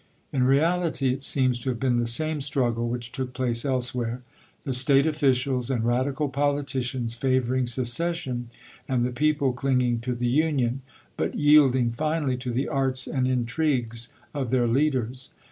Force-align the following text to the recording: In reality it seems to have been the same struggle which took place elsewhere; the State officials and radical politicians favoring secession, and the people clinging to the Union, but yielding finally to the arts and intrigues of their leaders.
In 0.33 0.41
reality 0.45 1.13
it 1.13 1.21
seems 1.21 1.59
to 1.59 1.69
have 1.69 1.79
been 1.79 1.99
the 1.99 2.07
same 2.07 2.41
struggle 2.41 2.89
which 2.89 3.11
took 3.11 3.33
place 3.35 3.63
elsewhere; 3.63 4.23
the 4.63 4.73
State 4.73 5.05
officials 5.05 5.69
and 5.69 5.85
radical 5.85 6.27
politicians 6.27 7.13
favoring 7.13 7.67
secession, 7.67 8.49
and 8.87 9.05
the 9.05 9.11
people 9.11 9.53
clinging 9.53 9.99
to 9.99 10.15
the 10.15 10.25
Union, 10.27 10.81
but 11.17 11.35
yielding 11.35 11.91
finally 11.91 12.35
to 12.37 12.51
the 12.51 12.67
arts 12.67 13.05
and 13.05 13.27
intrigues 13.27 14.11
of 14.33 14.49
their 14.49 14.67
leaders. 14.67 15.29